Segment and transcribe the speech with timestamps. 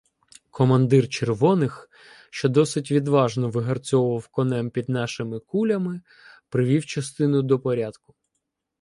[0.49, 1.89] Командир червоних,
[2.29, 6.01] що досить відважно вигарцьовував конем під нашими кулями,
[6.49, 8.15] привів частину до порядку.